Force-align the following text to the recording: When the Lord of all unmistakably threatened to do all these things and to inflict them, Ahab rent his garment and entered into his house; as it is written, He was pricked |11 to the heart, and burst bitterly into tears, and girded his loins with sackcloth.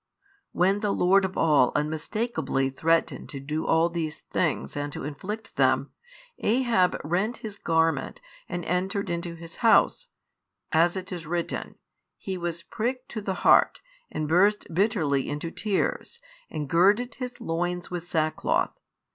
When 0.51 0.79
the 0.79 0.89
Lord 0.91 1.23
of 1.25 1.37
all 1.37 1.71
unmistakably 1.75 2.71
threatened 2.71 3.29
to 3.29 3.39
do 3.39 3.67
all 3.67 3.87
these 3.87 4.17
things 4.31 4.75
and 4.75 4.91
to 4.93 5.03
inflict 5.03 5.57
them, 5.57 5.91
Ahab 6.39 6.99
rent 7.03 7.37
his 7.45 7.59
garment 7.59 8.19
and 8.49 8.65
entered 8.65 9.11
into 9.11 9.35
his 9.35 9.57
house; 9.57 10.07
as 10.71 10.97
it 10.97 11.11
is 11.11 11.27
written, 11.27 11.75
He 12.17 12.35
was 12.35 12.63
pricked 12.63 13.09
|11 13.09 13.09
to 13.09 13.21
the 13.21 13.33
heart, 13.45 13.79
and 14.09 14.27
burst 14.27 14.73
bitterly 14.73 15.29
into 15.29 15.51
tears, 15.51 16.19
and 16.49 16.67
girded 16.67 17.13
his 17.19 17.39
loins 17.39 17.91
with 17.91 18.03
sackcloth. 18.07 18.79